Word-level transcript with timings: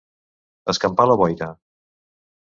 Escampar 0.73 1.05
la 1.09 1.17
boira. 1.21 1.51